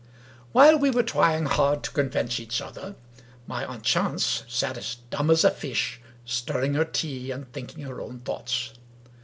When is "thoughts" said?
8.21-8.73